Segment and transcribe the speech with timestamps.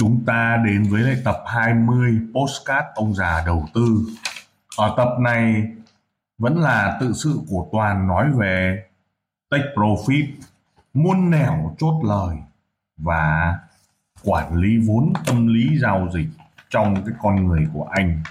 [0.00, 4.06] chúng ta đến với lại tập 20 postcard ông già đầu tư.
[4.76, 5.72] Ở tập này
[6.38, 8.84] vẫn là tự sự của Toàn nói về
[9.50, 10.26] take profit,
[10.94, 12.36] muôn nẻo chốt lời
[12.96, 13.58] và
[14.24, 16.28] quản lý vốn tâm lý giao dịch
[16.70, 18.22] trong cái con người của anh.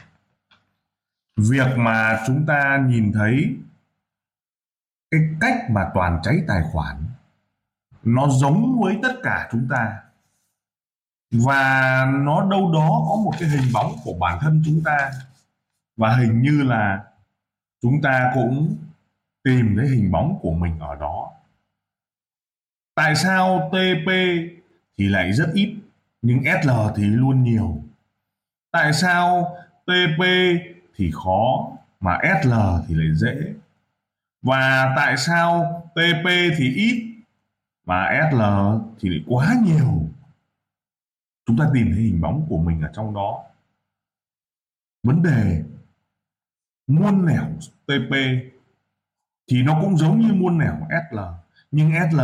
[1.37, 3.55] Việc mà chúng ta nhìn thấy
[5.11, 6.95] cái cách mà Toàn cháy tài khoản
[8.03, 9.97] nó giống với tất cả chúng ta
[11.31, 15.11] và nó đâu đó có một cái hình bóng của bản thân chúng ta.
[15.97, 17.03] Và hình như là
[17.81, 18.75] chúng ta cũng
[19.43, 21.31] tìm thấy hình bóng của mình ở đó.
[22.95, 24.09] Tại sao TP
[24.97, 25.75] thì lại rất ít,
[26.21, 27.83] nhưng SL thì luôn nhiều?
[28.71, 30.23] Tại sao TP
[30.95, 32.53] thì khó, mà SL
[32.87, 33.53] thì lại dễ?
[34.41, 36.25] Và tại sao TP
[36.57, 37.15] thì ít,
[37.85, 38.41] mà SL
[38.99, 40.03] thì lại quá nhiều?
[41.49, 43.43] Chúng ta tìm thấy hình bóng của mình ở trong đó.
[45.03, 45.63] Vấn đề
[46.87, 47.45] muôn nẻo
[47.85, 48.15] TP
[49.51, 51.19] thì nó cũng giống như muôn nẻo SL
[51.71, 52.21] nhưng SL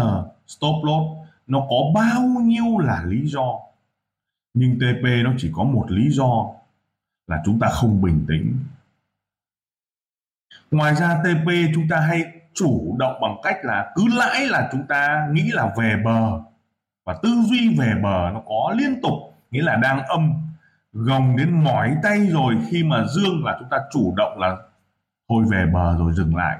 [0.47, 3.59] stop loss, nó có bao nhiêu là lý do?
[4.53, 6.51] Nhưng TP nó chỉ có một lý do
[7.27, 8.59] là chúng ta không bình tĩnh.
[10.71, 14.87] Ngoài ra TP chúng ta hay chủ động bằng cách là cứ lãi là chúng
[14.87, 16.41] ta nghĩ là về bờ
[17.05, 19.13] và tư duy về bờ nó có liên tục,
[19.51, 20.33] nghĩa là đang âm
[20.93, 24.57] gồng đến mỏi tay rồi khi mà dương là chúng ta chủ động là
[25.29, 26.57] thôi về bờ rồi dừng lại.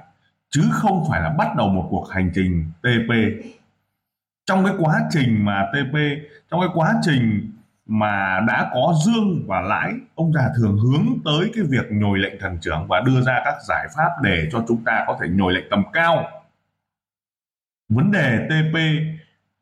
[0.49, 3.11] Chứ không phải là bắt đầu một cuộc hành trình TP
[4.45, 5.95] trong cái quá trình mà TP
[6.51, 7.51] trong cái quá trình
[7.85, 12.39] mà đã có dương và lãi, ông già thường hướng tới cái việc nhồi lệnh
[12.39, 15.53] thần trưởng và đưa ra các giải pháp để cho chúng ta có thể nhồi
[15.53, 16.29] lệnh tầm cao.
[17.89, 18.77] Vấn đề TP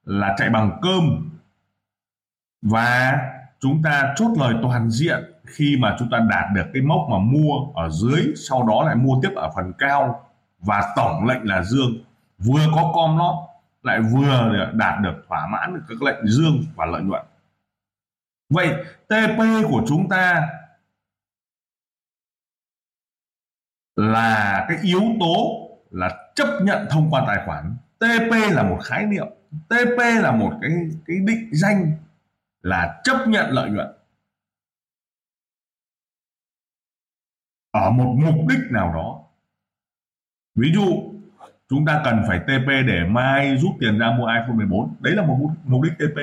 [0.05, 1.29] là chạy bằng cơm.
[2.61, 3.17] Và
[3.59, 7.17] chúng ta chốt lời toàn diện khi mà chúng ta đạt được cái mốc mà
[7.17, 10.29] mua ở dưới, sau đó lại mua tiếp ở phần cao.
[10.59, 11.91] Và tổng lệnh là dương.
[12.37, 13.35] Vừa có com lót,
[13.83, 17.25] lại vừa đạt được thỏa mãn được các lệnh dương và lợi nhuận.
[18.49, 18.73] Vậy
[19.07, 19.37] TP
[19.69, 20.49] của chúng ta
[23.95, 27.75] là cái yếu tố là chấp nhận thông qua tài khoản.
[28.03, 29.27] TP là một khái niệm.
[29.69, 30.71] TP là một cái
[31.05, 31.91] cái định danh
[32.61, 33.87] là chấp nhận lợi nhuận.
[37.71, 39.19] Ở một mục đích nào đó.
[40.55, 41.13] Ví dụ,
[41.69, 45.25] chúng ta cần phải TP để mai rút tiền ra mua iPhone 14 đấy là
[45.25, 46.17] một mục đích TP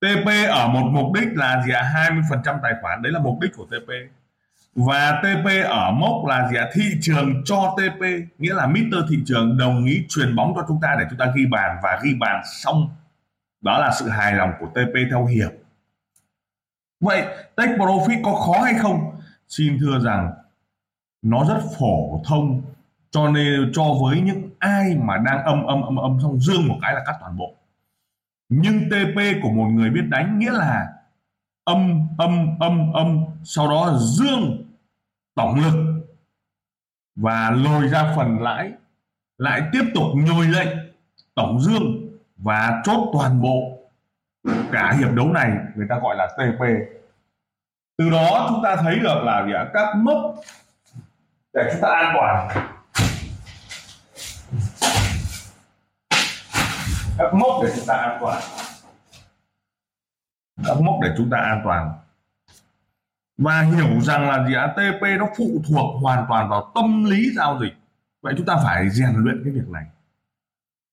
[0.00, 2.10] TP ở một mục đích là gì ạ
[2.42, 3.02] 20% tài khoản.
[3.02, 3.90] Đấy là mục đích của TP
[4.74, 6.70] và TP ở mốc là gì ạ?
[6.74, 8.02] Thị trường cho TP
[8.38, 11.32] nghĩa là Mr thị trường đồng ý truyền bóng cho chúng ta để chúng ta
[11.34, 12.88] ghi bàn và ghi bàn xong.
[13.60, 15.50] Đó là sự hài lòng của TP theo hiệp.
[17.00, 17.26] Vậy
[17.56, 19.20] take profit có khó hay không?
[19.48, 20.32] Xin thưa rằng,
[21.22, 22.62] nó rất phổ thông,
[23.10, 26.78] cho nên cho với những ai mà đang âm âm âm âm xong dương một
[26.82, 27.54] cái là cắt toàn bộ.
[28.48, 30.86] Nhưng TP của một người biết đánh nghĩa là
[31.64, 34.59] âm âm âm âm, sau đó dương
[35.40, 36.04] tổng lực
[37.16, 38.72] và lôi ra phần lãi,
[39.38, 40.68] lại tiếp tục nhồi lệnh
[41.34, 43.78] tổng dương và chốt toàn bộ
[44.72, 46.64] cả hiệp đấu này, người ta gọi là TP
[47.98, 49.70] từ đó chúng ta thấy được là gì ạ?
[49.72, 50.34] Các mốc
[51.52, 52.48] để chúng ta an toàn.
[57.18, 58.42] Các mốc để chúng ta an toàn.
[60.66, 61.92] Các mốc để chúng ta an toàn
[63.40, 67.30] và hiểu rằng là gì ATP TP nó phụ thuộc hoàn toàn vào tâm lý
[67.36, 67.74] giao dịch.
[68.22, 69.84] Vậy chúng ta phải rèn luyện cái việc này.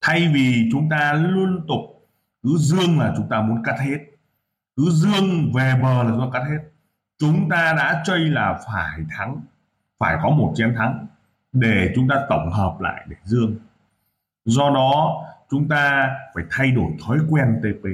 [0.00, 2.08] Thay vì chúng ta liên tục,
[2.42, 3.98] cứ dương là chúng ta muốn cắt hết.
[4.76, 6.58] Cứ dương về bờ là chúng ta cắt hết.
[7.18, 9.40] Chúng ta đã chơi là phải thắng,
[9.98, 11.06] phải có một chiến thắng
[11.52, 13.56] để chúng ta tổng hợp lại để dương.
[14.44, 17.84] Do đó, chúng ta phải thay đổi thói quen TP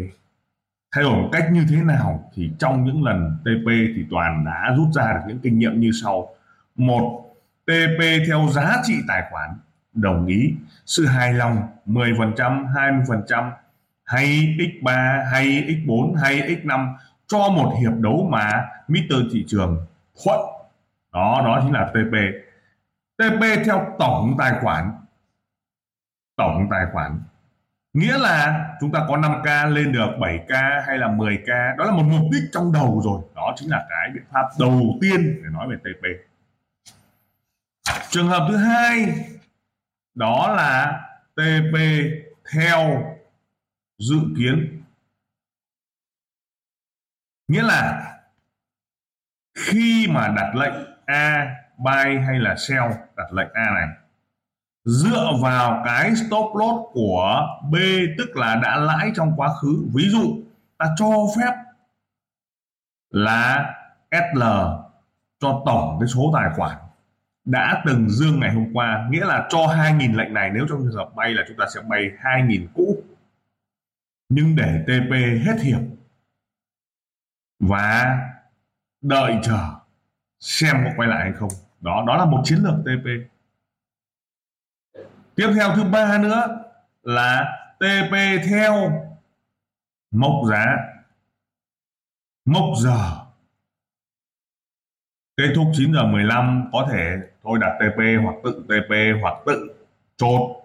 [0.95, 4.75] thay đổi một cách như thế nào thì trong những lần TP thì toàn đã
[4.77, 6.29] rút ra được những kinh nghiệm như sau.
[6.77, 9.51] Một TP theo giá trị tài khoản,
[9.93, 10.55] đồng ý,
[10.87, 12.35] sự hài lòng 10%
[12.73, 13.51] 20%
[14.05, 14.27] hay
[14.59, 16.95] x3 hay x4 hay x5
[17.27, 19.15] cho một hiệp đấu mà Mr.
[19.33, 19.87] thị trường
[20.25, 20.41] thuận
[21.13, 22.15] đó đó chính là TP
[23.19, 24.93] TP theo tổng tài khoản,
[26.37, 27.23] tổng tài khoản
[27.95, 32.03] nghĩa là chúng ta có 5k lên được 7k hay là 10k đó là một
[32.03, 33.23] mục đích trong đầu rồi.
[33.35, 36.05] Đó chính là cái biện pháp đầu tiên để nói về TP
[38.11, 39.15] trường hợp thứ hai,
[40.15, 41.03] đó là
[41.35, 41.79] TP
[42.53, 43.05] theo
[43.99, 44.83] dự kiến.
[47.49, 48.13] Nghĩa là
[49.59, 50.75] khi mà đặt lệnh
[51.07, 53.89] A, buy hay là sell, đặt lệnh A này
[54.85, 57.75] dựa vào cái stop loss của B,
[58.19, 59.87] tức là đã lãi trong quá khứ.
[59.95, 60.43] Ví dụ,
[60.79, 61.53] ta cho phép
[63.11, 63.75] là
[64.11, 64.43] SL
[65.41, 66.77] cho tổng cái số tài khoản
[67.45, 69.09] đã từng dương ngày hôm qua.
[69.11, 71.81] Nghĩa là cho 2.000 lệnh này, nếu trong trường hợp bay là chúng ta sẽ
[71.89, 73.03] bay 2.000 cũ.
[74.29, 75.13] Nhưng để TP
[75.47, 75.81] hết hiệp
[77.61, 78.19] và
[79.03, 79.75] đợi chờ
[80.41, 81.51] xem có quay lại hay không.
[81.81, 83.34] Đó đó là một chiến lược TP
[85.37, 86.65] tiếp theo thứ ba nữa
[87.03, 88.15] là TP
[88.49, 89.03] theo
[90.11, 90.77] mốc giá,
[92.45, 93.11] mốc giờ.
[95.37, 99.75] Kết thúc 9 giờ 15 có thể tôi đặt TP hoặc tự TP hoặc tự
[100.17, 100.61] chốt.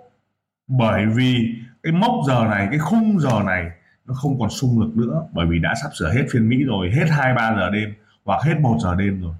[0.67, 3.71] Bởi vì cái mốc giờ này, cái khung giờ này
[4.05, 6.91] nó không còn sung lực nữa, bởi vì đã sắp sửa hết phiên Mỹ rồi,
[6.91, 7.93] hết 2 3 giờ đêm
[8.25, 9.35] hoặc hết 1 giờ đêm rồi.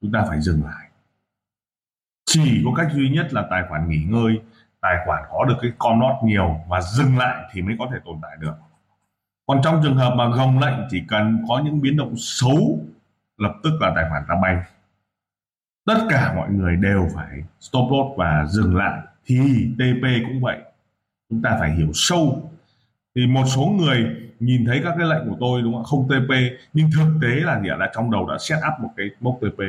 [0.00, 0.88] Chúng ta phải dừng lại.
[2.26, 4.40] Chỉ có cách duy nhất là tài khoản nghỉ ngơi
[4.84, 7.98] tài khoản có được cái con nốt nhiều và dừng lại thì mới có thể
[8.04, 8.54] tồn tại được.
[9.46, 12.78] Còn trong trường hợp mà gồng lệnh chỉ cần có những biến động xấu,
[13.38, 14.56] lập tức là tài khoản ta bay.
[15.86, 19.00] Tất cả mọi người đều phải stop loss và dừng lại.
[19.26, 19.38] Thì
[19.78, 20.58] TP cũng vậy.
[21.30, 22.50] Chúng ta phải hiểu sâu.
[23.14, 24.06] Thì một số người
[24.40, 25.84] nhìn thấy các cái lệnh của tôi, đúng không?
[25.84, 26.32] Không TP
[26.72, 29.60] nhưng thực tế là gì là trong đầu đã set up một cái mốc TP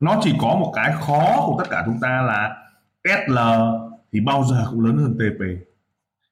[0.00, 2.56] nó chỉ có một cái khó của tất cả chúng ta là
[3.04, 3.38] SL
[4.12, 5.70] thì bao giờ cũng lớn hơn TP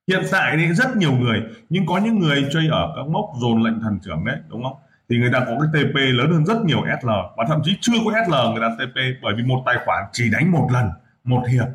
[0.08, 3.62] hiện tại thì rất nhiều người, nhưng có những người chơi ở các mốc dồn
[3.62, 4.76] lệnh thần trưởng đấy, đúng không?
[5.08, 7.92] Thì người ta có cái TP lớn hơn rất nhiều SL và thậm chí chưa
[8.04, 10.90] có SL người ta TP bởi vì một tài khoản chỉ đánh một lần,
[11.24, 11.68] một hiệp.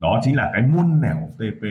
[0.00, 1.62] Đó chính là cái muôn nẻo TP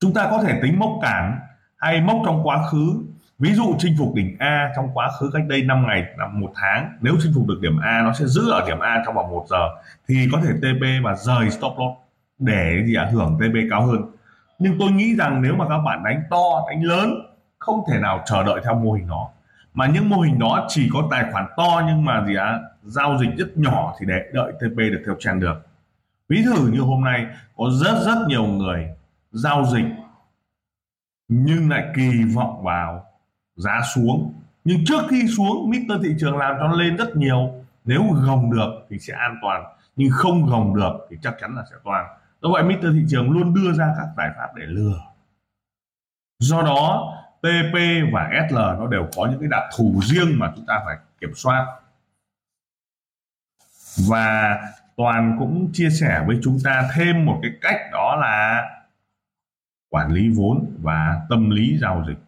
[0.00, 1.38] chúng ta có thể tính mốc cản
[1.76, 3.04] hay mốc trong quá khứ
[3.42, 6.52] ví dụ chinh phục đỉnh A trong quá khứ cách đây 5 ngày là một
[6.54, 9.30] tháng, nếu chinh phục được điểm A, nó sẽ giữ ở điểm A trong vòng
[9.30, 9.68] 1 giờ,
[10.08, 11.98] thì có thể TP và rời stop loss
[12.38, 13.08] để gì ạ?
[13.12, 14.02] Hưởng TP cao hơn.
[14.58, 17.14] Nhưng tôi nghĩ rằng nếu mà các bạn đánh to, đánh lớn,
[17.58, 19.28] không thể nào chờ đợi theo mô hình đó
[19.74, 22.60] mà những mô hình đó chỉ có tài khoản to nhưng mà gì ạ?
[22.82, 25.66] Giao dịch rất nhỏ thì để đợi TP được theo trend được.
[26.28, 28.88] Ví thử như hôm nay, có rất rất nhiều người
[29.30, 29.84] giao dịch
[31.28, 33.11] nhưng lại kỳ vọng vào
[33.56, 34.34] giá xuống
[34.64, 36.02] nhưng trước khi xuống Mr.
[36.02, 37.54] thị trường làm cho nó lên rất nhiều
[37.84, 39.64] nếu gồng được thì sẽ an toàn,
[39.96, 42.06] nhưng không gồng được thì chắc chắn là sẽ toàn
[42.42, 42.86] do vậy Mr.
[42.92, 45.00] thị trường luôn đưa ra các giải pháp để lừa
[46.38, 47.74] do đó TP
[48.12, 51.32] và SL nó đều có những cái đặc thù riêng mà chúng ta phải kiểm
[51.34, 51.66] soát
[54.08, 54.58] và
[54.96, 58.64] toàn cũng chia sẻ với chúng ta thêm một cái cách, đó là
[59.90, 62.18] quản lý vốn và tâm lý giao dịch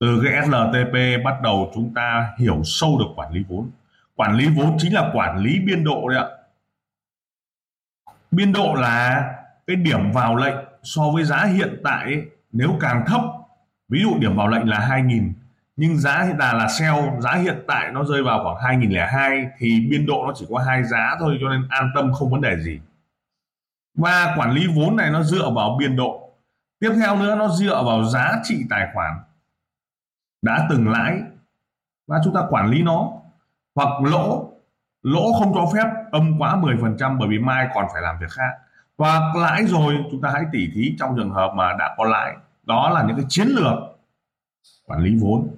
[0.00, 3.70] từ cái SLTP bắt đầu chúng ta hiểu sâu được quản lý vốn.
[4.16, 6.26] Quản lý vốn chính là quản lý biên độ đấy ạ.
[8.30, 9.30] Biên độ là
[9.66, 13.20] cái điểm vào lệnh so với giá hiện tại nếu càng thấp,
[13.88, 15.32] ví dụ điểm vào lệnh là 2.000
[15.80, 19.86] nhưng giá hiện tại là sell, giá hiện tại nó rơi vào khoảng 2002 thì
[19.90, 22.56] biên độ nó chỉ có hai giá thôi, cho nên an tâm không vấn đề
[22.56, 22.80] gì.
[23.94, 26.32] Và quản lý vốn này nó dựa vào biên độ.
[26.80, 29.14] Tiếp theo nữa, nó dựa vào giá trị tài khoản
[30.42, 31.20] đã từng lãi
[32.06, 33.12] và chúng ta quản lý nó.
[33.74, 34.52] Hoặc lỗ
[35.02, 38.50] lỗ không cho phép, âm quá 10% bởi vì mai còn phải làm việc khác.
[38.98, 42.36] Hoặc lãi rồi, chúng ta hãy tỉ thí trong trường hợp mà đã có lãi.
[42.62, 43.98] Đó là những cái chiến lược
[44.86, 45.48] quản lý vốn.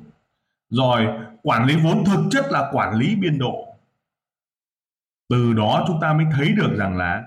[0.71, 1.07] Rồi,
[1.43, 3.67] quản lý vốn thực chất là quản lý biên độ.
[5.29, 7.25] Từ đó chúng ta mới thấy được rằng là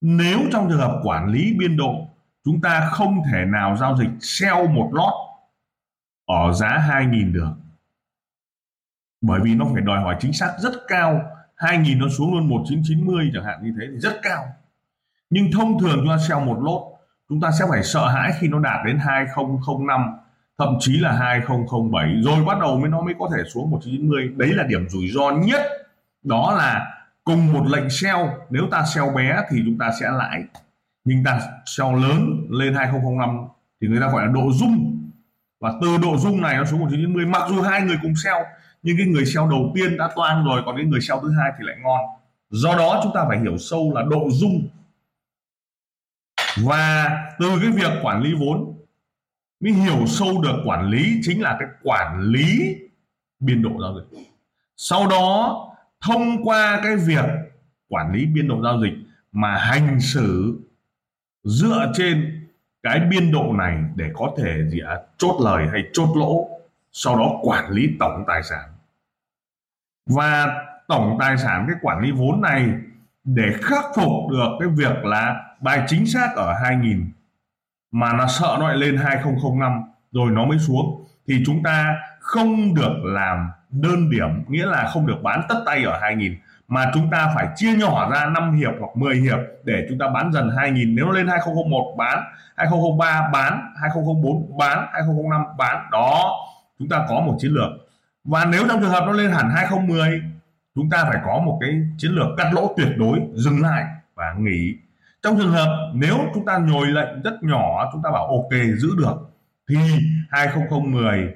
[0.00, 2.06] nếu trong trường hợp quản lý biên độ,
[2.44, 5.29] chúng ta không thể nào giao dịch sell một lót
[6.30, 7.50] ở giá 2.000 được.
[9.20, 11.22] Bởi vì nó phải đòi hỏi chính xác rất cao.
[11.56, 14.44] 2.000 nó xuống luôn 1990 chẳng hạn, như thế thì rất cao.
[15.30, 16.82] Nhưng thông thường chúng ta sell một lốt,
[17.28, 20.00] chúng ta sẽ phải sợ hãi khi nó đạt đến 2005
[20.60, 24.48] thậm chí là 2007 rồi bắt đầu mới nó mới có thể xuống 1990 đấy
[24.52, 25.60] là điểm rủi ro nhất.
[26.22, 26.86] Đó là
[27.24, 28.18] cùng một lệnh sell
[28.50, 30.42] nếu ta sell bé thì chúng ta sẽ lãi.
[31.04, 33.38] Nhưng ta sell lớn lên 2005
[33.80, 34.89] thì người ta gọi là độ dung
[35.60, 38.38] và từ độ dung này nó xuống 1990 mặc dù hai người cùng sell,
[38.82, 41.52] nhưng cái người sell đầu tiên đã toang rồi, còn cái người sell thứ hai
[41.58, 42.00] thì lại ngon.
[42.50, 44.68] Do đó chúng ta phải hiểu sâu là độ dung.
[46.56, 48.78] Và từ cái việc quản lý vốn,
[49.60, 52.76] mới hiểu sâu được quản lý chính là cái quản lý
[53.40, 54.18] biên độ giao dịch.
[54.76, 55.66] Sau đó,
[56.00, 57.24] thông qua cái việc
[57.88, 58.94] quản lý biên độ giao dịch
[59.32, 60.60] mà hành xử
[61.44, 62.39] dựa trên
[62.82, 66.48] cái biên độ này để có thể gì à, chốt lời hay chốt lỗ
[66.92, 68.68] sau đó quản lý tổng tài sản.
[70.06, 70.46] Và
[70.88, 72.68] tổng tài sản cái quản lý vốn này
[73.24, 77.12] để khắc phục được cái việc là bài chính xác ở 2000
[77.90, 79.82] mà nó sợ nó lại lên 2005
[80.12, 85.06] rồi nó mới xuống thì chúng ta không được làm đơn điểm nghĩa là không
[85.06, 86.36] được bán tất tay ở 2000
[86.70, 90.08] mà chúng ta phải chia nhỏ ra 5 hiệp hoặc 10 hiệp để chúng ta
[90.08, 92.24] bán dần 2000 nếu nó lên 2001 bán
[92.56, 96.32] 2003 bán 2004 bán 2005 bán, đó,
[96.78, 97.70] chúng ta có một chiến lược.
[98.24, 100.22] Và nếu trong trường hợp nó lên hẳn 2010
[100.74, 103.84] chúng ta phải có một cái chiến lược cắt lỗ tuyệt đối, dừng lại
[104.14, 104.74] và nghỉ.
[105.22, 108.88] Trong trường hợp nếu chúng ta nhồi lệnh rất nhỏ, chúng ta bảo ok, giữ
[108.98, 109.30] được,
[109.68, 109.76] thì
[110.30, 111.34] 2010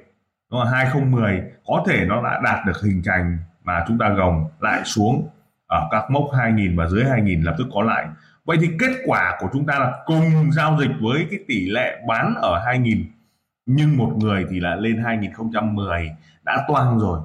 [0.71, 5.29] 2010 có thể nó đã đạt được hình thành mà chúng ta gồng lại xuống
[5.67, 8.07] ở các mốc 2000 và dưới 2000 lập tức có lại.
[8.45, 12.01] Vậy thì kết quả của chúng ta là cùng giao dịch với cái tỷ lệ
[12.07, 13.05] bán ở 2000
[13.65, 16.11] nhưng một người thì là lên 2010
[16.43, 17.19] đã toang rồi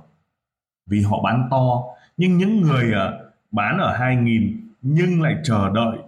[0.87, 1.83] vì họ bán to.
[2.17, 5.99] Nhưng những người ờ, bán ở 2000 nhưng lại chờ đợi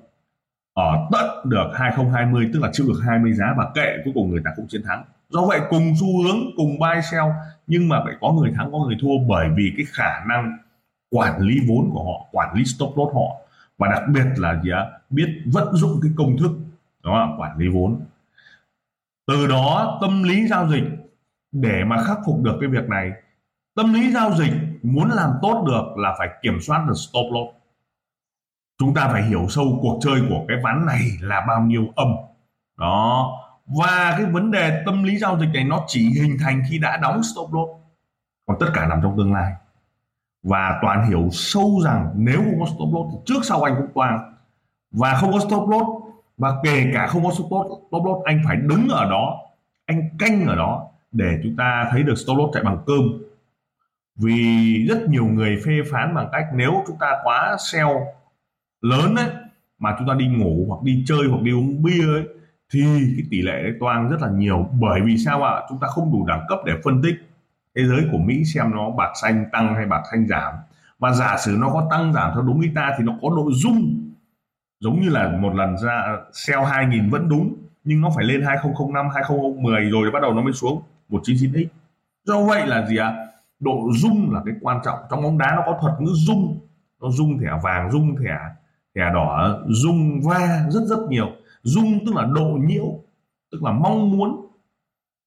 [0.75, 4.41] ở tận được 2020 tức là chịu được 20 giá và kệ, cuối cùng người
[4.45, 7.27] ta cũng chiến thắng do vậy cùng xu hướng, cùng buy sell,
[7.67, 10.59] nhưng mà phải có người thắng, có người thua bởi vì cái khả năng
[11.11, 13.37] quản lý vốn của họ, quản lý stop loss họ.
[13.79, 16.51] Và đặc biệt là gì á biết vận dụng cái công thức
[17.05, 18.01] đó quản lý vốn.
[19.27, 20.85] Từ đó, tâm lý giao dịch,
[21.53, 23.12] để mà khắc phục được cái việc này,
[23.77, 27.57] tâm lý giao dịch muốn làm tốt được là phải kiểm soát được stop loss.
[28.79, 32.09] Chúng ta phải hiểu sâu cuộc chơi của cái ván này là bao nhiêu âm.
[32.79, 33.33] Đó
[33.66, 36.97] và cái vấn đề tâm lý giao dịch này nó chỉ hình thành khi đã
[36.97, 37.71] đóng stop loss.
[38.47, 39.52] Còn tất cả nằm trong tương lai.
[40.42, 43.90] Và toàn hiểu sâu rằng nếu không có stop loss thì trước sau anh cũng
[43.95, 44.35] toàn
[44.90, 45.87] và không có stop loss
[46.38, 49.38] và kể cả không có stop loss, stop loss anh phải đứng ở đó
[49.87, 53.23] anh canh ở đó để chúng ta thấy được stop loss chạy bằng cơm.
[54.16, 57.90] Vì rất nhiều người phê phán bằng cách nếu chúng ta quá sell
[58.81, 59.28] lớn ấy
[59.78, 62.25] mà chúng ta đi ngủ hoặc đi chơi hoặc đi uống bia ấy
[62.73, 62.83] thì
[63.17, 64.69] cái tỷ lệ đấy toang rất là nhiều.
[64.81, 65.62] Bởi vì sao ạ?
[65.69, 67.14] Chúng ta không đủ đẳng cấp để phân tích.
[67.76, 70.55] Thế giới của Mỹ xem nó bạc xanh tăng hay bạc xanh giảm.
[70.99, 73.50] Và giả sử nó có tăng giảm theo đúng ý ta thì nó có độ
[73.52, 74.11] dung.
[74.81, 79.09] Giống như là một lần ra sell 2000 vẫn đúng, nhưng nó phải lên 2005
[79.14, 81.67] 2010 rồi bắt đầu nó mới xuống 199x
[82.25, 83.17] do vậy là gì ạ?
[83.61, 84.99] Độ dung là cái quan trọng.
[85.11, 86.61] Trong bóng đá nó có thuật ngữ dung.
[87.00, 88.38] Nó dung thẻ vàng, dung thẻ
[88.95, 91.26] thẻ đỏ, dung va rất rất nhiều
[91.62, 92.99] dung tức là độ nhiễu,
[93.52, 94.47] tức là mong muốn.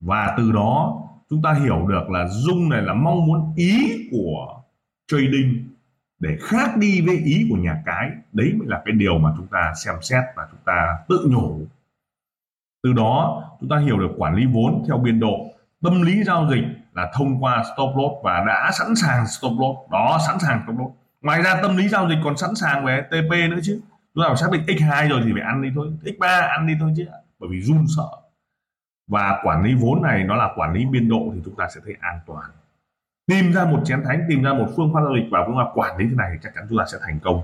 [0.01, 4.61] Và từ đó, chúng ta hiểu được là dung này là mong muốn ý của
[5.07, 5.69] trading
[6.19, 8.09] để khác đi với ý của nhà cái.
[8.31, 11.61] Đấy mới là cái điều mà chúng ta xem xét và chúng ta tự nhủ.
[12.83, 15.45] Từ đó, chúng ta hiểu được quản lý vốn theo biên độ.
[15.83, 16.63] Tâm lý giao dịch
[16.93, 19.91] là thông qua stop loss và đã sẵn sàng stop loss.
[19.91, 20.91] Đó, sẵn sàng stop loss.
[21.21, 23.81] Ngoài ra, tâm lý giao dịch còn sẵn sàng về TP nữa chứ
[24.15, 25.91] lúc nào xác định x2 rồi thì phải ăn đi thôi.
[26.03, 27.05] X3 ăn đi thôi chứ.
[27.39, 28.07] Bởi vì run sợ.
[29.07, 31.81] Và quản lý vốn này, nó là quản lý biên độ thì chúng ta sẽ
[31.85, 32.51] thấy an toàn.
[33.27, 35.71] Tìm ra một chén thánh, tìm ra một phương pháp giao dịch và chúng ta
[35.73, 37.41] quản lý thế này thì chắc chắn chúng ta sẽ thành công.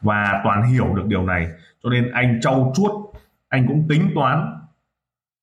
[0.00, 1.48] Và toàn hiểu được điều này.
[1.82, 2.90] Cho nên anh trau chuốt,
[3.48, 4.60] anh cũng tính toán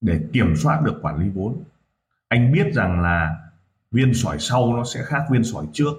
[0.00, 1.62] để kiểm soát được quản lý vốn.
[2.28, 3.36] Anh biết rằng là
[3.90, 5.92] viên sỏi sau nó sẽ khác viên sỏi trước.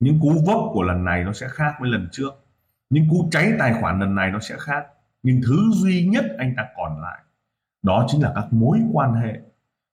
[0.00, 2.44] Những cú vấp của lần này nó sẽ khác với lần trước
[2.90, 4.86] những cú cháy tài khoản lần này nó sẽ khác.
[5.22, 7.18] Nhưng thứ duy nhất anh ta còn lại,
[7.82, 9.40] đó chính là các mối quan hệ,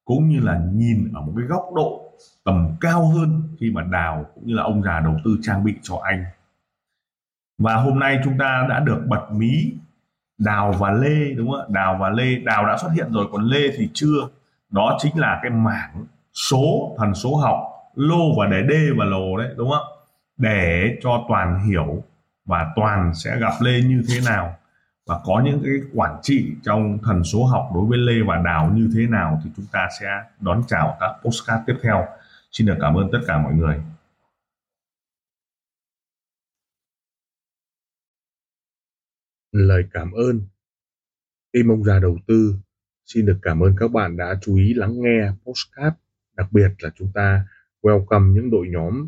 [0.06, 2.12] cũng như là nhìn ở một cái góc độ
[2.44, 5.74] tầm cao hơn khi mà đào cũng như là ông già đầu tư trang bị
[5.82, 6.25] cho anh.
[7.58, 9.74] Và hôm nay chúng ta đã được bật mí
[10.38, 11.66] đào và lê, đúng không ạ?
[11.70, 12.36] Đào và lê.
[12.36, 14.28] Đào đã xuất hiện rồi, còn lê thì chưa.
[14.70, 17.60] Đó chính là cái mảng số, thần số học,
[17.96, 19.94] lô và để d và lồ đấy, đúng không ạ?
[20.38, 22.04] Để cho toàn hiểu
[22.46, 24.58] và toàn sẽ gặp lê như thế nào
[25.06, 28.72] và có những cái quản trị trong thần số học đối với lê và đào
[28.75, 30.06] như thế nào thì chúng ta sẽ
[30.40, 32.08] đón chào các postcard tiếp theo.
[32.52, 33.82] Xin được cảm ơn tất cả mọi người.
[39.52, 40.42] Lời cảm ơn.
[41.52, 42.56] Tim ông già đầu tư,
[43.06, 45.96] xin được cảm ơn các bạn đã chú ý lắng nghe postcard.
[46.34, 47.46] Đặc biệt là chúng ta
[47.82, 49.08] welcome những đội nhóm